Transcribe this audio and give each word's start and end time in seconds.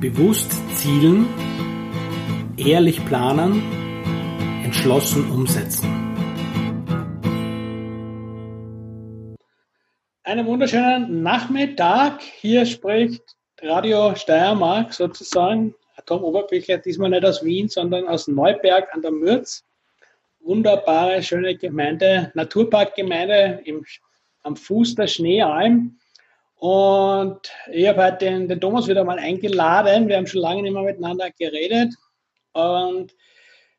Bewusst 0.00 0.52
zielen, 0.76 1.26
ehrlich 2.58 3.02
planen, 3.06 3.62
entschlossen 4.62 5.30
umsetzen. 5.30 5.88
Einen 10.22 10.46
wunderschönen 10.46 11.22
Nachmittag. 11.22 12.20
Hier 12.20 12.66
spricht 12.66 13.22
Radio 13.62 14.14
Steiermark 14.14 14.92
sozusagen. 14.92 15.74
Tom 16.04 16.22
Oberbichler, 16.24 16.76
diesmal 16.76 17.08
nicht 17.08 17.24
aus 17.24 17.42
Wien, 17.42 17.68
sondern 17.68 18.06
aus 18.06 18.28
Neuberg 18.28 18.94
an 18.94 19.00
der 19.00 19.12
Mürz. 19.12 19.64
Wunderbare, 20.40 21.22
schöne 21.22 21.56
Gemeinde, 21.56 22.30
Naturparkgemeinde 22.34 23.64
am 24.42 24.56
Fuß 24.56 24.94
der 24.94 25.06
Schneealm. 25.06 25.98
Und 26.58 27.52
ich 27.70 27.86
habe 27.86 28.04
heute 28.04 28.24
den, 28.24 28.48
den, 28.48 28.60
Thomas 28.60 28.88
wieder 28.88 29.04
mal 29.04 29.18
eingeladen. 29.18 30.08
Wir 30.08 30.16
haben 30.16 30.26
schon 30.26 30.40
lange 30.40 30.62
nicht 30.62 30.72
mehr 30.72 30.82
miteinander 30.82 31.30
geredet. 31.30 31.94
Und 32.52 33.14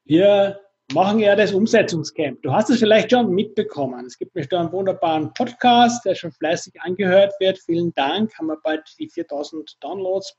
wir 0.05 0.59
machen 0.93 1.19
ja 1.19 1.35
das 1.35 1.53
Umsetzungscamp. 1.53 2.41
Du 2.43 2.53
hast 2.53 2.69
es 2.69 2.79
vielleicht 2.79 3.11
schon 3.11 3.33
mitbekommen. 3.33 4.05
Es 4.05 4.17
gibt 4.17 4.35
nämlich 4.35 4.49
da 4.49 4.59
einen 4.59 4.71
wunderbaren 4.71 5.33
Podcast, 5.33 6.05
der 6.05 6.13
schon 6.13 6.31
fleißig 6.31 6.79
angehört 6.81 7.33
wird. 7.39 7.59
Vielen 7.59 7.93
Dank. 7.93 8.37
Haben 8.37 8.47
wir 8.47 8.57
bald 8.61 8.83
die 8.99 9.09
4000 9.09 9.77
Downloads 9.81 10.37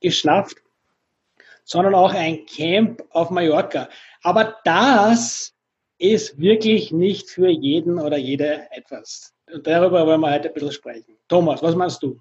geschnappt. 0.00 0.56
Sondern 1.64 1.94
auch 1.94 2.12
ein 2.12 2.44
Camp 2.46 3.04
auf 3.10 3.30
Mallorca. 3.30 3.88
Aber 4.22 4.56
das 4.64 5.54
ist 5.98 6.40
wirklich 6.40 6.90
nicht 6.90 7.30
für 7.30 7.48
jeden 7.48 8.00
oder 8.00 8.16
jede 8.16 8.66
etwas. 8.72 9.37
Und 9.52 9.66
darüber 9.66 10.06
wollen 10.06 10.20
wir 10.20 10.30
heute 10.32 10.48
ein 10.48 10.54
bisschen 10.54 10.72
sprechen. 10.72 11.16
Thomas, 11.28 11.62
was 11.62 11.74
meinst 11.74 12.02
du? 12.02 12.20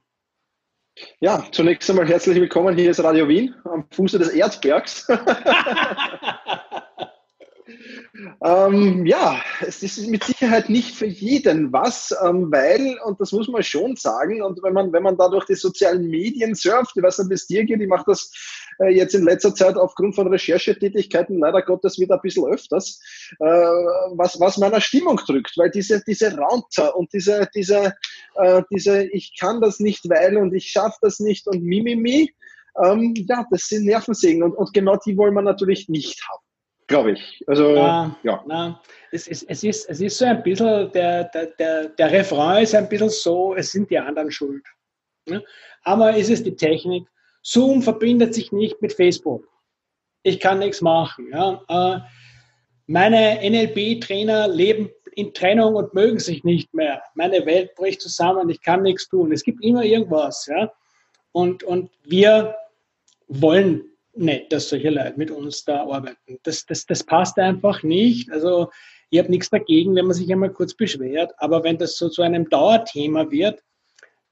Ja, 1.19 1.43
zunächst 1.51 1.89
einmal 1.89 2.07
herzlich 2.07 2.39
willkommen. 2.39 2.75
Hier 2.75 2.89
ist 2.89 3.03
Radio 3.03 3.27
Wien 3.27 3.53
am 3.65 3.85
Fuße 3.91 4.17
des 4.17 4.29
Erzbergs. 4.29 5.07
ähm, 8.43 9.05
ja, 9.05 9.41
es 9.61 9.83
ist 9.83 10.07
mit 10.07 10.23
Sicherheit 10.23 10.69
nicht 10.69 10.95
für 10.95 11.05
jeden 11.05 11.71
was, 11.71 12.15
ähm, 12.23 12.51
weil, 12.51 12.97
und 13.05 13.19
das 13.19 13.31
muss 13.31 13.47
man 13.47 13.63
schon 13.63 13.95
sagen, 13.95 14.41
und 14.41 14.61
wenn 14.63 14.73
man, 14.73 14.91
wenn 14.91 15.03
man 15.03 15.17
da 15.17 15.29
durch 15.29 15.45
die 15.45 15.55
sozialen 15.55 16.07
Medien 16.07 16.55
surft, 16.55 16.95
ich 16.95 17.03
weiß 17.03 17.19
nicht, 17.19 17.29
wie 17.29 17.33
es 17.35 17.47
dir 17.47 17.63
geht, 17.65 17.81
ich 17.81 17.87
mache 17.87 18.05
das 18.07 18.31
äh, 18.79 18.89
jetzt 18.89 19.13
in 19.13 19.23
letzter 19.23 19.53
Zeit 19.53 19.75
aufgrund 19.75 20.15
von 20.15 20.27
Recherchetätigkeiten 20.27 21.39
leider 21.39 21.61
Gottes 21.61 21.99
wieder 21.99 22.15
ein 22.15 22.21
bisschen 22.21 22.45
öfters, 22.47 22.99
äh, 23.39 23.45
was, 23.45 24.39
was 24.39 24.57
meiner 24.57 24.81
Stimmung 24.81 25.17
drückt, 25.17 25.57
weil 25.57 25.69
diese, 25.69 26.03
diese 26.03 26.35
Raunter 26.35 26.95
und 26.95 27.13
diese, 27.13 27.47
diese, 27.53 27.93
äh, 28.35 28.63
diese 28.71 29.03
ich 29.03 29.37
kann 29.39 29.61
das 29.61 29.79
nicht, 29.79 30.09
weil 30.09 30.37
und 30.37 30.53
ich 30.53 30.69
schaffe 30.71 30.97
das 31.01 31.19
nicht 31.19 31.47
und 31.47 31.63
Mimimi, 31.63 32.33
ähm, 32.83 33.13
ja, 33.15 33.45
das 33.51 33.67
sind 33.67 33.85
Nervensägen 33.85 34.43
und, 34.43 34.53
und 34.53 34.73
genau 34.73 34.97
die 35.05 35.17
wollen 35.17 35.33
wir 35.33 35.41
natürlich 35.41 35.89
nicht 35.89 36.21
haben 36.27 36.46
glaube 36.87 37.11
ich. 37.11 37.43
Also, 37.47 37.75
na, 37.75 38.17
ja. 38.23 38.43
Na, 38.47 38.81
es, 39.11 39.27
ist, 39.27 39.43
es, 39.49 39.63
ist, 39.63 39.89
es 39.89 40.01
ist 40.01 40.17
so 40.17 40.25
ein 40.25 40.41
bisschen, 40.41 40.91
der, 40.93 41.25
der, 41.25 41.47
der, 41.47 41.89
der 41.89 42.11
Refrain 42.11 42.63
ist 42.63 42.73
ein 42.73 42.89
bisschen 42.89 43.09
so, 43.09 43.55
es 43.55 43.71
sind 43.71 43.89
die 43.91 43.99
anderen 43.99 44.31
schuld. 44.31 44.63
Ne? 45.27 45.43
Aber 45.83 46.15
ist 46.15 46.29
es 46.29 46.43
die 46.43 46.55
Technik? 46.55 47.07
Zoom 47.43 47.81
verbindet 47.81 48.33
sich 48.33 48.51
nicht 48.51 48.81
mit 48.81 48.93
Facebook. 48.93 49.47
Ich 50.23 50.39
kann 50.39 50.59
nichts 50.59 50.81
machen. 50.81 51.29
Ja? 51.31 51.61
Äh, 51.67 51.99
meine 52.87 53.39
NLP-Trainer 53.43 54.47
leben 54.47 54.89
in 55.13 55.33
Trennung 55.33 55.75
und 55.75 55.93
mögen 55.93 56.19
sich 56.19 56.43
nicht 56.43 56.73
mehr. 56.73 57.01
Meine 57.15 57.45
Welt 57.45 57.75
bricht 57.75 58.01
zusammen, 58.01 58.49
ich 58.49 58.61
kann 58.61 58.83
nichts 58.83 59.09
tun. 59.09 59.31
Es 59.31 59.43
gibt 59.43 59.63
immer 59.63 59.83
irgendwas. 59.83 60.45
Ja? 60.45 60.71
Und, 61.31 61.63
und 61.63 61.91
wir 62.03 62.55
wollen 63.27 63.83
nicht, 64.19 64.51
dass 64.51 64.69
solche 64.69 64.89
Leute 64.89 65.13
mit 65.17 65.31
uns 65.31 65.63
da 65.65 65.83
arbeiten. 65.83 66.39
Das, 66.43 66.65
das, 66.65 66.85
das 66.85 67.03
passt 67.03 67.37
einfach 67.37 67.83
nicht. 67.83 68.31
Also 68.31 68.69
ich 69.09 69.19
habe 69.19 69.29
nichts 69.29 69.49
dagegen, 69.49 69.95
wenn 69.95 70.05
man 70.05 70.15
sich 70.15 70.31
einmal 70.31 70.51
kurz 70.51 70.73
beschwert, 70.73 71.33
aber 71.37 71.63
wenn 71.63 71.77
das 71.77 71.97
so 71.97 72.09
zu 72.09 72.21
einem 72.21 72.49
Dauerthema 72.49 73.29
wird, 73.31 73.63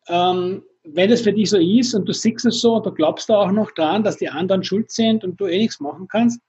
ähm, 0.08 0.64
wenn 0.84 1.12
es 1.12 1.22
für 1.22 1.34
dich 1.34 1.50
so 1.50 1.58
ist 1.58 1.96
und 1.96 2.06
du 2.06 2.14
siehst 2.14 2.46
es 2.46 2.62
so 2.62 2.76
und 2.76 2.86
du 2.86 2.92
glaubst 2.92 3.30
da 3.30 3.38
auch 3.38 3.52
noch 3.52 3.72
dran, 3.72 4.04
dass 4.04 4.18
die 4.18 4.30
anderen 4.30 4.64
schuld 4.64 4.92
sind 4.92 5.24
und 5.24 5.40
du 5.40 5.48
eh 5.48 5.58
nichts 5.58 5.80
machen 5.80 6.08
kannst, 6.08 6.40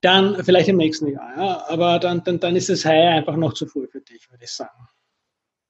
dann 0.00 0.42
vielleicht 0.44 0.68
im 0.68 0.76
nächsten 0.76 1.08
Jahr. 1.08 1.36
Ja? 1.36 1.64
Aber 1.68 1.98
dann, 1.98 2.22
dann, 2.24 2.40
dann 2.40 2.56
ist 2.56 2.70
es 2.70 2.84
heuer 2.84 3.10
einfach 3.10 3.36
noch 3.36 3.52
zu 3.52 3.66
früh 3.66 3.86
für 3.88 4.00
dich, 4.00 4.30
würde 4.30 4.44
ich 4.44 4.50
sagen. 4.50 4.88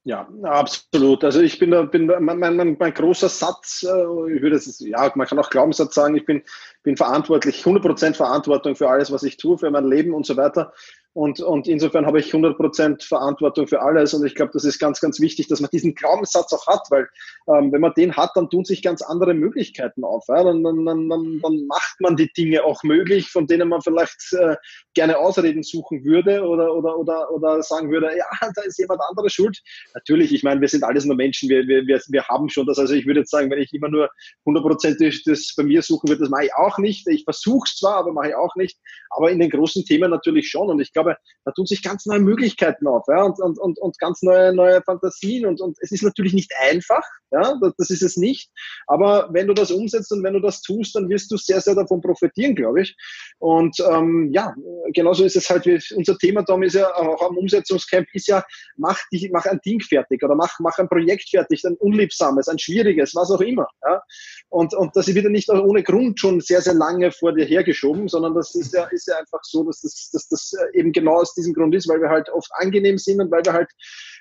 Ja, 0.06 0.28
absolut. 0.44 1.24
Also 1.24 1.40
ich 1.40 1.58
bin 1.58 1.72
da, 1.72 1.82
bin 1.82 2.06
da, 2.06 2.20
mein, 2.20 2.38
mein, 2.38 2.76
mein 2.78 2.94
großer 2.94 3.28
Satz, 3.28 3.82
äh, 3.82 4.34
ich 4.36 4.40
würde 4.40 4.54
es, 4.54 4.78
ja, 4.78 5.10
man 5.16 5.26
kann 5.26 5.40
auch 5.40 5.50
Glaubenssatz 5.50 5.96
sagen, 5.96 6.14
ich 6.14 6.24
bin, 6.24 6.44
bin 6.84 6.96
verantwortlich, 6.96 7.64
100% 7.64 8.14
Verantwortung 8.14 8.76
für 8.76 8.88
alles, 8.88 9.10
was 9.10 9.24
ich 9.24 9.36
tue, 9.36 9.58
für 9.58 9.68
mein 9.68 9.84
Leben 9.84 10.14
und 10.14 10.24
so 10.24 10.36
weiter. 10.36 10.72
Und, 11.16 11.40
und 11.40 11.66
insofern 11.66 12.04
habe 12.04 12.20
ich 12.20 12.30
100% 12.34 13.02
Verantwortung 13.02 13.66
für 13.66 13.80
alles. 13.80 14.12
Und 14.12 14.26
ich 14.26 14.34
glaube, 14.34 14.50
das 14.52 14.66
ist 14.66 14.78
ganz, 14.78 15.00
ganz 15.00 15.18
wichtig, 15.18 15.48
dass 15.48 15.62
man 15.62 15.70
diesen 15.70 15.94
Glaubenssatz 15.94 16.52
auch 16.52 16.66
hat, 16.66 16.82
weil 16.90 17.08
ähm, 17.48 17.72
wenn 17.72 17.80
man 17.80 17.94
den 17.96 18.14
hat, 18.14 18.32
dann 18.34 18.50
tun 18.50 18.66
sich 18.66 18.82
ganz 18.82 19.00
andere 19.00 19.32
Möglichkeiten 19.32 20.04
auf. 20.04 20.26
Ja? 20.28 20.44
Dann, 20.44 20.62
dann, 20.62 20.84
dann, 20.84 21.08
dann 21.08 21.66
macht 21.68 22.00
man 22.00 22.16
die 22.16 22.30
Dinge 22.34 22.64
auch 22.64 22.82
möglich, 22.82 23.30
von 23.30 23.46
denen 23.46 23.70
man 23.70 23.80
vielleicht 23.80 24.30
äh, 24.34 24.56
gerne 24.92 25.16
Ausreden 25.16 25.62
suchen 25.62 26.04
würde 26.04 26.42
oder, 26.42 26.74
oder, 26.74 26.98
oder, 26.98 27.30
oder 27.30 27.62
sagen 27.62 27.90
würde, 27.90 28.14
ja, 28.14 28.26
da 28.54 28.62
ist 28.62 28.78
jemand 28.78 29.00
anderes 29.08 29.32
schuld. 29.32 29.58
Natürlich, 29.94 30.34
ich 30.34 30.42
meine, 30.42 30.60
wir 30.60 30.68
sind 30.68 30.84
alles 30.84 31.06
nur 31.06 31.16
Menschen, 31.16 31.48
wir, 31.48 31.66
wir, 31.66 31.86
wir, 31.86 31.98
wir 32.08 32.28
haben 32.28 32.50
schon 32.50 32.66
das. 32.66 32.78
Also 32.78 32.92
ich 32.92 33.06
würde 33.06 33.20
jetzt 33.20 33.30
sagen, 33.30 33.50
wenn 33.50 33.60
ich 33.60 33.72
immer 33.72 33.88
nur 33.88 34.10
100% 34.44 35.22
das 35.24 35.54
bei 35.56 35.62
mir 35.62 35.80
suchen 35.80 36.10
würde, 36.10 36.20
das 36.20 36.28
mache 36.28 36.44
ich 36.44 36.54
auch 36.54 36.76
nicht. 36.76 37.08
Ich 37.08 37.24
versuche 37.24 37.64
es 37.64 37.76
zwar, 37.76 37.96
aber 37.96 38.12
mache 38.12 38.28
ich 38.28 38.34
auch 38.34 38.54
nicht. 38.56 38.78
Aber 39.08 39.30
in 39.30 39.38
den 39.38 39.48
großen 39.48 39.82
Themen 39.86 40.10
natürlich 40.10 40.50
schon. 40.50 40.68
Und 40.68 40.80
ich 40.80 40.92
glaube, 40.92 41.05
glaube, 41.06 41.18
da 41.44 41.52
tun 41.52 41.66
sich 41.66 41.82
ganz 41.82 42.06
neue 42.06 42.20
Möglichkeiten 42.20 42.86
auf 42.86 43.04
ja, 43.08 43.22
und, 43.22 43.38
und, 43.40 43.58
und, 43.58 43.78
und 43.78 43.98
ganz 43.98 44.22
neue, 44.22 44.54
neue 44.54 44.82
Fantasien. 44.82 45.46
Und, 45.46 45.60
und 45.60 45.76
es 45.80 45.92
ist 45.92 46.02
natürlich 46.02 46.32
nicht 46.32 46.52
einfach, 46.60 47.02
ja, 47.30 47.58
das 47.78 47.90
ist 47.90 48.02
es 48.02 48.16
nicht. 48.16 48.50
Aber 48.86 49.28
wenn 49.32 49.46
du 49.46 49.54
das 49.54 49.70
umsetzt 49.70 50.12
und 50.12 50.22
wenn 50.22 50.34
du 50.34 50.40
das 50.40 50.62
tust, 50.62 50.94
dann 50.94 51.08
wirst 51.08 51.30
du 51.30 51.36
sehr, 51.36 51.60
sehr 51.60 51.74
davon 51.74 52.00
profitieren, 52.00 52.54
glaube 52.54 52.82
ich. 52.82 52.96
Und 53.38 53.76
ähm, 53.90 54.30
ja, 54.32 54.54
genauso 54.96 55.24
ist 55.24 55.36
es 55.36 55.48
halt, 55.48 55.64
wie 55.66 55.78
unser 55.94 56.18
Thema, 56.18 56.42
Tom, 56.44 56.64
ist 56.64 56.74
ja 56.74 56.92
auch 56.96 57.28
am 57.28 57.36
Umsetzungscamp, 57.36 58.08
ist 58.12 58.26
ja, 58.26 58.44
mach, 58.76 58.98
dich, 59.12 59.30
mach 59.30 59.44
ein 59.46 59.60
Ding 59.64 59.80
fertig 59.80 60.24
oder 60.24 60.34
mach, 60.34 60.58
mach 60.58 60.76
ein 60.78 60.88
Projekt 60.88 61.28
fertig, 61.30 61.62
ein 61.64 61.76
unliebsames, 61.76 62.48
ein 62.48 62.58
schwieriges, 62.58 63.14
was 63.14 63.30
auch 63.30 63.40
immer. 63.40 63.68
Ja. 63.84 64.02
Und, 64.48 64.74
und 64.74 64.96
das 64.96 65.06
wird 65.06 65.24
ja 65.24 65.30
nicht 65.30 65.48
ohne 65.50 65.82
Grund 65.82 66.18
schon 66.18 66.40
sehr, 66.40 66.62
sehr 66.62 66.74
lange 66.74 67.12
vor 67.12 67.32
dir 67.32 67.44
hergeschoben, 67.44 68.08
sondern 68.08 68.34
das 68.34 68.54
ist 68.54 68.74
ja, 68.74 68.84
ist 68.86 69.06
ja 69.06 69.18
einfach 69.18 69.40
so, 69.42 69.62
dass 69.64 69.82
das, 69.82 70.10
dass 70.12 70.28
das 70.28 70.52
eben 70.72 70.92
genau 70.92 71.20
aus 71.20 71.34
diesem 71.34 71.52
Grund 71.52 71.74
ist, 71.74 71.88
weil 71.88 72.00
wir 72.00 72.08
halt 72.08 72.28
oft 72.30 72.50
angenehm 72.54 72.98
sind 72.98 73.20
und 73.20 73.30
weil 73.30 73.44
wir 73.44 73.52
halt 73.52 73.68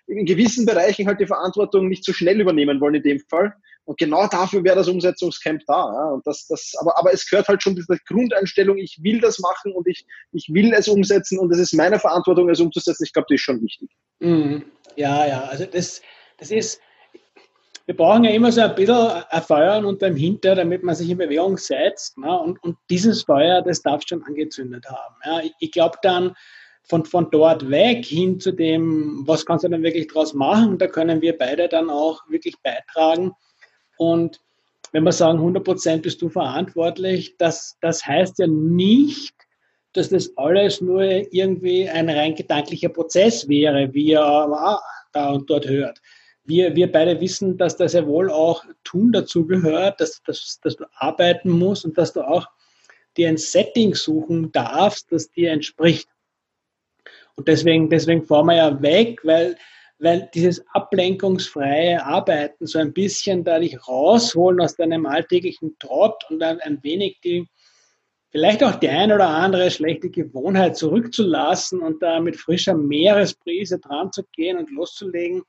in 0.07 0.25
gewissen 0.25 0.65
Bereichen 0.65 1.07
halt 1.07 1.19
die 1.19 1.27
Verantwortung 1.27 1.87
nicht 1.87 2.05
so 2.05 2.13
schnell 2.13 2.39
übernehmen 2.39 2.79
wollen 2.81 2.95
in 2.95 3.03
dem 3.03 3.19
Fall. 3.29 3.53
Und 3.85 3.97
genau 3.97 4.27
dafür 4.27 4.63
wäre 4.63 4.75
das 4.75 4.87
Umsetzungscamp 4.87 5.61
da. 5.67 5.73
Ja. 5.73 6.09
Und 6.09 6.25
das, 6.25 6.47
das, 6.47 6.73
aber, 6.79 6.97
aber 6.97 7.13
es 7.13 7.29
gehört 7.29 7.47
halt 7.47 7.61
schon 7.61 7.75
diese 7.75 7.97
Grundeinstellung, 8.07 8.77
ich 8.77 8.99
will 9.01 9.21
das 9.21 9.39
machen 9.39 9.73
und 9.73 9.87
ich, 9.87 10.05
ich 10.31 10.49
will 10.51 10.73
es 10.73 10.87
umsetzen 10.87 11.39
und 11.39 11.51
es 11.53 11.59
ist 11.59 11.73
meine 11.73 11.99
Verantwortung, 11.99 12.49
es 12.49 12.59
umzusetzen. 12.59 13.03
Ich 13.03 13.13
glaube, 13.13 13.27
das 13.29 13.35
ist 13.35 13.41
schon 13.41 13.61
wichtig. 13.61 13.89
Mhm. 14.19 14.65
Ja, 14.95 15.27
ja, 15.27 15.43
also 15.43 15.65
das, 15.65 16.01
das 16.37 16.51
ist, 16.51 16.81
wir 17.85 17.95
brauchen 17.95 18.23
ja 18.23 18.31
immer 18.31 18.51
so 18.51 18.61
ein 18.61 18.73
bisschen 18.73 18.95
ein 18.95 19.41
Feuer 19.43 19.85
unterm 19.85 20.15
Hinter, 20.15 20.55
damit 20.55 20.83
man 20.83 20.95
sich 20.95 21.09
in 21.09 21.17
Bewegung 21.17 21.57
setzt. 21.57 22.17
Ne? 22.17 22.39
Und, 22.39 22.61
und 22.63 22.77
dieses 22.89 23.23
Feuer, 23.23 23.61
das 23.61 23.81
darf 23.81 24.01
schon 24.07 24.23
angezündet 24.23 24.85
haben. 24.87 25.15
Ja? 25.23 25.39
Ich, 25.41 25.53
ich 25.59 25.71
glaube 25.71 25.97
dann, 26.01 26.35
von, 26.87 27.05
von 27.05 27.29
dort 27.31 27.69
weg 27.69 28.05
hin 28.05 28.39
zu 28.39 28.51
dem, 28.51 29.23
was 29.25 29.45
kannst 29.45 29.63
du 29.63 29.69
denn 29.69 29.83
wirklich 29.83 30.07
draus 30.07 30.33
machen, 30.33 30.77
da 30.77 30.87
können 30.87 31.21
wir 31.21 31.37
beide 31.37 31.67
dann 31.67 31.89
auch 31.89 32.21
wirklich 32.29 32.55
beitragen. 32.61 33.31
Und 33.97 34.39
wenn 34.91 35.03
wir 35.03 35.11
sagen, 35.11 35.39
100% 35.39 36.01
bist 36.01 36.21
du 36.21 36.29
verantwortlich, 36.29 37.35
das, 37.37 37.77
das 37.81 38.05
heißt 38.05 38.39
ja 38.39 38.47
nicht, 38.47 39.33
dass 39.93 40.09
das 40.09 40.35
alles 40.37 40.81
nur 40.81 41.03
irgendwie 41.03 41.89
ein 41.89 42.09
rein 42.09 42.35
gedanklicher 42.35 42.89
Prozess 42.89 43.47
wäre, 43.47 43.93
wie 43.93 44.11
er 44.11 44.79
da 45.13 45.29
und 45.31 45.49
dort 45.49 45.67
hört. 45.67 45.99
Wir, 46.43 46.75
wir 46.75 46.91
beide 46.91 47.19
wissen, 47.21 47.57
dass 47.57 47.75
das 47.75 47.93
ja 47.93 48.05
wohl 48.05 48.29
auch 48.29 48.63
Tun 48.83 49.11
dazu 49.11 49.47
gehört, 49.47 49.99
dass, 49.99 50.21
dass, 50.23 50.59
dass 50.61 50.75
du 50.75 50.85
arbeiten 50.93 51.49
musst 51.49 51.85
und 51.85 51.97
dass 51.97 52.13
du 52.13 52.21
auch 52.21 52.47
dir 53.17 53.29
ein 53.29 53.37
Setting 53.37 53.95
suchen 53.95 54.51
darfst, 54.51 55.11
das 55.11 55.31
dir 55.31 55.51
entspricht. 55.51 56.09
Und 57.35 57.47
deswegen, 57.47 57.89
deswegen 57.89 58.23
fahren 58.25 58.47
wir 58.47 58.55
ja 58.55 58.81
weg, 58.81 59.19
weil, 59.23 59.57
weil 60.05 60.29
dieses 60.35 60.63
ablenkungsfreie 60.67 62.05
Arbeiten 62.05 62.67
so 62.67 62.77
ein 62.77 62.93
bisschen 62.93 63.43
da 63.43 63.57
dich 63.57 63.87
rausholen 63.87 64.61
aus 64.61 64.75
deinem 64.75 65.07
alltäglichen 65.07 65.77
Trott 65.79 66.23
und 66.29 66.39
dann 66.39 66.59
ein 66.59 66.83
wenig 66.83 67.19
die, 67.21 67.49
vielleicht 68.29 68.63
auch 68.63 68.75
die 68.75 68.89
ein 68.89 69.11
oder 69.11 69.29
andere 69.29 69.71
schlechte 69.71 70.11
Gewohnheit 70.11 70.77
zurückzulassen 70.77 71.81
und 71.81 72.03
da 72.03 72.19
mit 72.19 72.35
frischer 72.35 72.75
Meeresbrise 72.75 73.79
dran 73.79 74.11
zu 74.11 74.23
gehen 74.31 74.57
und 74.57 74.69
loszulegen, 74.69 75.41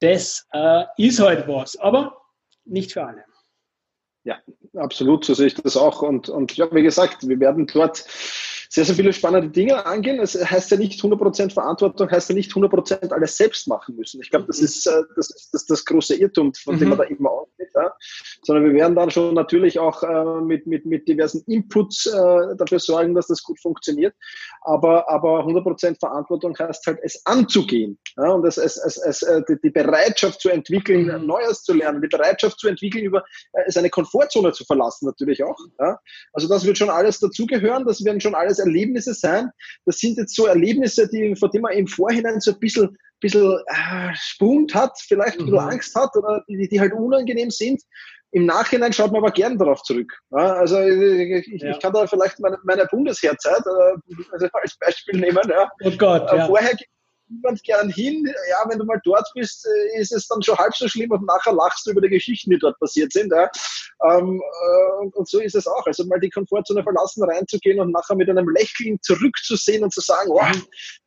das 0.00 0.46
äh, 0.52 0.84
ist 0.98 1.18
halt 1.18 1.48
was, 1.48 1.78
aber 1.78 2.20
nicht 2.66 2.92
für 2.92 3.04
alle. 3.04 3.24
Ja, 4.24 4.38
absolut, 4.76 5.24
so 5.24 5.32
sehe 5.32 5.46
ich 5.46 5.54
das 5.54 5.78
auch. 5.78 6.02
Und, 6.02 6.28
und 6.28 6.54
ja, 6.54 6.68
wie 6.74 6.82
gesagt, 6.82 7.26
wir 7.26 7.40
werden 7.40 7.66
dort 7.66 8.04
sehr, 8.72 8.84
sehr 8.84 8.94
viele 8.94 9.12
spannende 9.12 9.48
Dinge 9.48 9.84
angehen. 9.84 10.20
Es 10.20 10.36
heißt 10.36 10.70
ja 10.70 10.76
nicht 10.76 11.00
100% 11.02 11.52
Verantwortung, 11.52 12.08
heißt 12.08 12.28
ja 12.28 12.36
nicht 12.36 12.52
100% 12.52 13.12
alles 13.12 13.36
selbst 13.36 13.66
machen 13.66 13.96
müssen. 13.96 14.20
Ich 14.22 14.30
glaube, 14.30 14.46
das 14.46 14.60
ist, 14.60 14.86
äh, 14.86 15.02
das, 15.16 15.30
ist 15.30 15.50
das, 15.52 15.66
das 15.66 15.84
große 15.84 16.14
Irrtum, 16.14 16.54
von 16.54 16.76
mhm. 16.76 16.78
dem 16.78 16.88
man 16.90 16.98
da 16.98 17.04
immer 17.04 17.32
ausgeht. 17.32 17.70
Ja? 17.74 17.92
Sondern 18.42 18.66
wir 18.66 18.74
werden 18.74 18.94
dann 18.94 19.10
schon 19.10 19.34
natürlich 19.34 19.80
auch 19.80 20.04
äh, 20.04 20.40
mit, 20.40 20.68
mit, 20.68 20.86
mit 20.86 21.08
diversen 21.08 21.42
Inputs 21.48 22.06
äh, 22.06 22.56
dafür 22.56 22.78
sorgen, 22.78 23.12
dass 23.16 23.26
das 23.26 23.42
gut 23.42 23.58
funktioniert. 23.60 24.14
Aber, 24.62 25.10
aber 25.10 25.44
100% 25.44 25.98
Verantwortung 25.98 26.56
heißt 26.56 26.86
halt, 26.86 27.00
es 27.02 27.26
anzugehen. 27.26 27.98
Ja? 28.16 28.30
Und 28.30 28.46
es, 28.46 28.56
es, 28.56 28.76
es, 28.76 28.98
es, 28.98 29.22
äh, 29.22 29.42
die, 29.48 29.60
die 29.60 29.70
Bereitschaft 29.70 30.40
zu 30.40 30.48
entwickeln, 30.48 31.06
mhm. 31.06 31.26
Neues 31.26 31.64
zu 31.64 31.74
lernen, 31.74 32.02
die 32.02 32.08
Bereitschaft 32.08 32.60
zu 32.60 32.68
entwickeln, 32.68 33.02
über 33.02 33.24
äh, 33.52 33.68
seine 33.68 33.90
Komfortzone 33.90 34.52
zu 34.52 34.64
verlassen 34.64 35.06
natürlich 35.06 35.42
auch. 35.42 35.58
Ja? 35.80 35.98
Also 36.32 36.46
das 36.46 36.64
wird 36.64 36.78
schon 36.78 36.90
alles 36.90 37.18
dazugehören, 37.18 37.84
das 37.84 38.04
werden 38.04 38.20
schon 38.20 38.36
alles 38.36 38.59
Erlebnisse 38.60 39.14
sein. 39.14 39.50
Das 39.86 39.98
sind 39.98 40.18
jetzt 40.18 40.34
so 40.34 40.46
Erlebnisse, 40.46 41.08
die, 41.08 41.34
vor 41.36 41.50
denen 41.50 41.62
man 41.62 41.72
im 41.72 41.86
Vorhinein 41.86 42.40
so 42.40 42.52
ein 42.52 42.60
bisschen, 42.60 42.96
bisschen 43.20 43.58
äh, 43.66 44.14
Spund 44.14 44.74
hat, 44.74 44.98
vielleicht 45.00 45.38
ein 45.38 45.46
bisschen 45.46 45.64
mhm. 45.64 45.70
Angst 45.70 45.94
hat 45.94 46.14
oder 46.16 46.42
die, 46.48 46.68
die 46.68 46.80
halt 46.80 46.92
unangenehm 46.92 47.50
sind. 47.50 47.80
Im 48.32 48.46
Nachhinein 48.46 48.92
schaut 48.92 49.10
man 49.10 49.22
aber 49.22 49.32
gern 49.32 49.58
darauf 49.58 49.82
zurück. 49.82 50.12
Ja, 50.30 50.54
also 50.54 50.80
ich, 50.80 51.46
ja. 51.60 51.70
ich, 51.70 51.80
kann 51.80 51.92
da 51.92 52.06
vielleicht 52.06 52.38
meine, 52.38 52.58
meine 52.62 52.86
Bundesheerzeit 52.86 53.62
äh, 53.66 54.14
also 54.32 54.48
als 54.52 54.78
Beispiel 54.78 55.20
nehmen. 55.20 55.42
Ja. 55.48 55.68
Oh 55.82 55.90
Gott, 55.98 56.30
ja. 56.32 56.46
Vorher 56.46 56.76
niemand 57.30 57.62
gern 57.62 57.88
hin. 57.88 58.24
Ja, 58.50 58.68
wenn 58.68 58.78
du 58.78 58.84
mal 58.84 59.00
dort 59.04 59.26
bist, 59.34 59.66
äh, 59.66 60.00
ist 60.00 60.12
es 60.12 60.26
dann 60.26 60.42
schon 60.42 60.58
halb 60.58 60.74
so 60.74 60.88
schlimm 60.88 61.10
und 61.10 61.24
nachher 61.24 61.52
lachst 61.52 61.86
du 61.86 61.92
über 61.92 62.00
die 62.00 62.08
Geschichten, 62.08 62.50
die 62.50 62.58
dort 62.58 62.78
passiert 62.78 63.12
sind. 63.12 63.32
Ja. 63.32 63.50
Ähm, 64.10 64.40
äh, 64.40 65.02
und, 65.02 65.14
und, 65.14 65.28
so 65.28 65.40
ist 65.40 65.54
es 65.54 65.66
auch. 65.66 65.86
Also 65.86 66.04
mal 66.06 66.20
die 66.20 66.30
Komfortzone 66.30 66.82
verlassen, 66.82 67.24
reinzugehen 67.24 67.80
und 67.80 67.92
nachher 67.92 68.16
mit 68.16 68.28
einem 68.28 68.48
Lächeln 68.48 68.98
zurückzusehen 69.02 69.84
und 69.84 69.92
zu 69.92 70.00
sagen, 70.00 70.30
wow, 70.30 70.50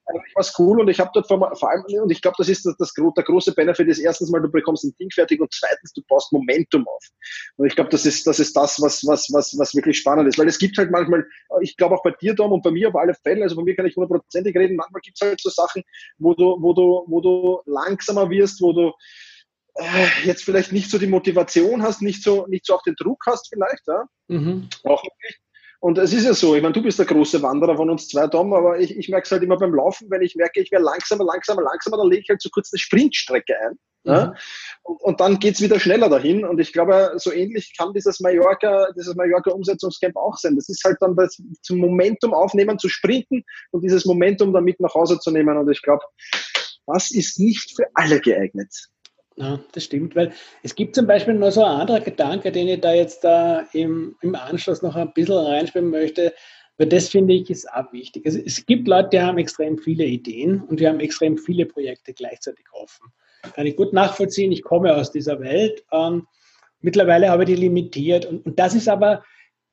eigentlich 0.06 0.36
war 0.36 0.46
cool 0.60 0.82
und 0.82 0.90
ich 0.90 1.00
habe 1.00 1.12
dort 1.14 1.28
vor, 1.28 1.56
vor, 1.56 1.70
allem, 1.70 1.84
und 2.02 2.12
ich 2.12 2.22
glaube, 2.22 2.36
das 2.38 2.50
ist 2.50 2.66
das, 2.66 2.76
das, 2.78 2.94
der 2.94 3.24
große 3.24 3.54
Benefit 3.54 3.88
ist 3.88 4.00
erstens 4.00 4.30
mal, 4.32 4.42
du 4.42 4.50
bekommst 4.50 4.84
ein 4.84 4.94
Ding 5.00 5.10
fertig 5.12 5.40
und 5.40 5.52
zweitens, 5.54 5.94
du 5.94 6.02
baust 6.08 6.32
Momentum 6.34 6.86
auf. 6.88 7.04
Und 7.58 7.68
ich 7.68 7.76
glaube, 7.76 7.90
das 7.90 8.06
ist, 8.06 8.28
das 8.28 8.40
ist 8.40 8.56
das, 8.56 8.82
was, 8.82 9.06
was, 9.06 9.30
was, 9.32 9.58
was 9.58 9.76
wirklich 9.76 9.98
spannend 9.98 10.28
ist, 10.28 10.38
weil 10.38 10.48
es 10.48 10.60
gibt 10.60 10.78
halt 10.78 10.92
manchmal, 10.92 11.26
ich 11.62 11.78
glaube 11.78 11.96
auch 11.96 12.04
bei 12.04 12.12
dir, 12.12 12.36
Tom, 12.36 12.52
und 12.52 12.64
bei 12.64 12.72
mir 12.72 12.90
auf 12.90 12.96
alle 12.96 13.14
Fälle, 13.14 13.44
also 13.44 13.56
bei 13.56 13.64
mir 13.64 13.76
kann 13.76 13.86
ich 13.86 13.96
hundertprozentig 13.96 14.56
reden, 14.56 14.76
manchmal 14.76 15.02
gibt 15.02 15.18
es 15.22 15.28
halt 15.28 15.42
so 15.42 15.50
Sachen, 15.50 15.84
wo 16.18 16.34
du, 16.34 16.58
wo 16.60 16.74
du, 16.74 17.06
wo 17.08 17.22
du 17.22 17.62
langsamer 17.66 18.30
wirst, 18.30 18.62
wo 18.62 18.74
du, 18.74 18.92
äh, 19.76 20.08
jetzt 20.26 20.44
vielleicht 20.44 20.72
nicht 20.72 20.90
so 20.90 20.98
die 20.98 21.08
Motivation 21.08 21.82
hast, 21.82 22.02
nicht 22.02 22.24
so, 22.24 22.46
nicht 22.48 22.66
so 22.66 22.76
auch 22.76 22.84
den 22.84 22.96
Druck 22.96 23.24
hast 23.26 23.50
vielleicht, 23.50 23.88
ja. 23.88 24.06
Mhm. 24.28 24.70
Auch 24.84 25.04
wirklich. 25.04 25.43
Und 25.84 25.98
es 25.98 26.14
ist 26.14 26.24
ja 26.24 26.34
so, 26.34 26.56
ich 26.56 26.62
meine, 26.62 26.72
du 26.72 26.82
bist 26.82 26.98
der 26.98 27.06
große 27.06 27.42
Wanderer 27.42 27.76
von 27.76 27.90
uns 27.90 28.08
zwei, 28.08 28.26
Tom, 28.28 28.54
aber 28.54 28.80
ich, 28.80 28.98
ich 28.98 29.10
merke 29.10 29.26
es 29.26 29.32
halt 29.34 29.44
immer 29.44 29.58
beim 29.58 29.76
Laufen, 29.76 30.10
wenn 30.10 30.22
ich 30.22 30.34
merke, 30.34 30.62
ich 30.62 30.72
werde 30.72 30.86
langsamer, 30.86 31.26
langsamer, 31.26 31.62
langsamer, 31.62 31.98
dann 31.98 32.10
lege 32.10 32.22
ich 32.22 32.30
halt 32.30 32.42
so 32.42 32.48
kurz 32.50 32.72
eine 32.72 32.80
Sprintstrecke 32.80 33.54
ein. 33.60 33.72
Mhm. 34.06 34.12
Ja? 34.14 34.34
Und, 34.84 35.02
und, 35.02 35.20
dann 35.20 35.40
geht's 35.40 35.60
wieder 35.60 35.82
schneller 35.82 36.08
dahin. 36.08 36.46
Und 36.46 36.62
ich 36.62 36.72
glaube, 36.72 37.12
so 37.18 37.34
ähnlich 37.34 37.74
kann 37.78 37.92
dieses 37.92 38.22
Mallorca, 38.22 38.94
dieses 38.96 39.14
Mallorca-Umsetzungscamp 39.14 40.16
auch 40.16 40.38
sein. 40.38 40.56
Das 40.56 40.70
ist 40.70 40.86
halt 40.86 40.96
dann 41.02 41.18
das, 41.18 41.44
zum 41.64 41.80
Momentum 41.80 42.34
aufnehmen, 42.34 42.80
zu 42.80 42.88
sprinten 42.88 43.44
und 43.72 43.82
dieses 43.82 44.06
Momentum 44.06 44.54
dann 44.54 44.64
mit 44.64 44.80
nach 44.80 44.94
Hause 44.94 45.20
zu 45.20 45.32
nehmen. 45.32 45.58
Und 45.58 45.70
ich 45.70 45.82
glaube, 45.82 46.06
das 46.88 47.12
ist 47.12 47.42
nicht 47.42 47.76
für 47.76 47.88
alle 47.94 48.22
geeignet. 48.22 48.74
Ja, 49.36 49.60
das 49.72 49.86
stimmt, 49.86 50.16
weil 50.16 50.32
es 50.62 50.76
gibt 50.76 50.96
zum 50.96 51.08
Beispiel 51.08 51.34
noch 51.34 51.52
so 51.52 51.64
ein 51.64 51.82
anderer 51.82 52.02
Gedanke, 52.02 52.52
den 52.52 52.68
ich 52.68 52.82
da 52.82 52.94
jetzt 52.94 53.24
da 53.24 53.66
im, 53.74 54.16
im 54.22 54.36
Anschluss 54.36 54.84
noch 54.84 54.96
ein 54.96 55.12
bisschen 55.14 55.36
reinspielen 55.36 55.90
möchte, 55.90 56.34
weil 56.78 56.88
das 56.88 57.10
finde 57.10 57.34
ich 57.34 57.50
ist 57.50 57.72
auch 57.72 57.92
wichtig. 57.92 58.26
Also 58.26 58.40
es 58.46 58.64
gibt 58.66 58.88
Leute, 58.88 59.10
die 59.10 59.22
haben 59.22 59.40
extrem 59.40 59.78
viele 59.78 60.06
Ideen 60.06 60.62
und 60.62 60.80
wir 60.80 60.90
haben 60.90 61.00
extrem 61.00 61.38
viele 61.38 61.66
Projekte 61.66 62.14
gleichzeitig 62.14 62.66
offen. 62.74 63.12
Kann 63.56 63.66
ich 63.66 63.76
gut 63.76 63.92
nachvollziehen, 63.92 64.52
ich 64.52 64.64
komme 64.64 64.96
aus 64.96 65.12
dieser 65.12 65.40
Welt. 65.40 65.84
Ähm, 65.92 66.28
mittlerweile 66.82 67.30
habe 67.30 67.44
ich 67.44 67.50
die 67.50 67.56
limitiert 67.56 68.26
und, 68.26 68.46
und 68.46 68.60
das 68.60 68.76
ist 68.76 68.88
aber, 68.88 69.24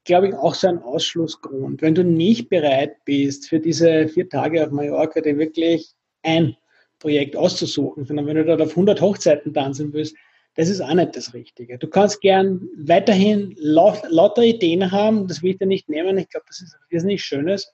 glaube 0.04 0.28
ich, 0.28 0.34
auch 0.34 0.54
so 0.54 0.68
ein 0.68 0.78
Ausschlussgrund. 0.78 1.82
Wenn 1.82 1.94
du 1.94 2.02
nicht 2.02 2.48
bereit 2.48 2.96
bist, 3.04 3.48
für 3.48 3.60
diese 3.60 4.08
vier 4.08 4.28
Tage 4.28 4.64
auf 4.64 4.70
Mallorca, 4.70 5.20
die 5.20 5.36
wirklich 5.36 5.92
ein 6.22 6.56
Projekt 7.00 7.35
auszusuchen, 7.35 8.05
sondern 8.05 8.26
wenn 8.26 8.37
du 8.37 8.44
dort 8.44 8.62
auf 8.62 8.70
100 8.70 9.00
Hochzeiten 9.00 9.52
tanzen 9.52 9.93
willst, 9.93 10.14
das 10.55 10.69
ist 10.69 10.81
auch 10.81 10.94
nicht 10.94 11.17
das 11.17 11.32
Richtige. 11.35 11.79
Du 11.79 11.88
kannst 11.88 12.20
gern 12.20 12.69
weiterhin 12.76 13.55
lauter 13.58 14.43
Ideen 14.43 14.93
haben, 14.93 15.26
das 15.26 15.43
will 15.43 15.52
ich 15.52 15.58
dir 15.58 15.67
nicht 15.67 15.88
nehmen, 15.88 16.19
ich 16.19 16.29
glaube, 16.29 16.47
das 16.49 16.61
ist, 16.61 17.05
nichts 17.05 17.26
Schönes. 17.26 17.73